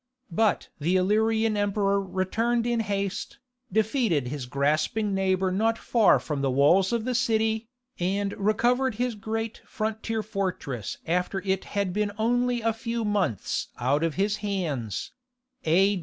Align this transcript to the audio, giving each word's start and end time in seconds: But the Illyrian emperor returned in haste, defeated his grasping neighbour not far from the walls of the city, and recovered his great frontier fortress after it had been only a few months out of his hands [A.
But 0.31 0.69
the 0.79 0.95
Illyrian 0.95 1.55
emperor 1.55 2.01
returned 2.01 2.65
in 2.65 2.79
haste, 2.79 3.37
defeated 3.71 4.29
his 4.29 4.47
grasping 4.47 5.13
neighbour 5.13 5.51
not 5.51 5.77
far 5.77 6.19
from 6.19 6.41
the 6.41 6.49
walls 6.49 6.91
of 6.91 7.05
the 7.05 7.13
city, 7.13 7.67
and 7.99 8.33
recovered 8.39 8.95
his 8.95 9.13
great 9.13 9.61
frontier 9.63 10.23
fortress 10.23 10.97
after 11.05 11.39
it 11.45 11.65
had 11.77 11.93
been 11.93 12.11
only 12.17 12.61
a 12.61 12.73
few 12.73 13.05
months 13.05 13.67
out 13.79 14.03
of 14.03 14.15
his 14.15 14.37
hands 14.37 15.11
[A. 15.67 15.99